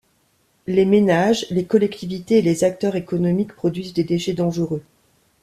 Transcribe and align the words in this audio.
Les 0.65 0.83
ménages, 0.85 1.45
les 1.51 1.63
collectivités 1.65 2.39
et 2.39 2.41
les 2.41 2.63
acteurs 2.63 2.95
économiques 2.95 3.53
produisent 3.55 3.93
des 3.93 4.03
déchets 4.03 4.33
dangereux. 4.33 4.81